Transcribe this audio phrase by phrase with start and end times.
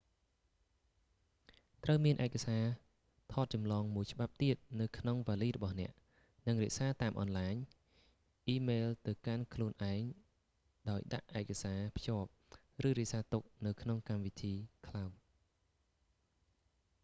[1.83, 2.63] ត្រូវមានឯកសារ
[3.33, 5.91] ថតចម្លងមួយច្បាប់ទៀតនៅក្នុងវាលីរបស់អ្នក
[6.47, 7.55] និងរក្សាតាមអនឡាញ
[8.45, 10.03] អ៊ីម៉ែលទៅកាន់ខ្លួនឯង
[10.89, 12.29] ដោយដាក់ឯកសារភ្ជាប់
[12.87, 14.53] ឬរក្សាទុកនៅក្នុងកម្មវិធី
[14.87, 15.13] ក្លោដ៍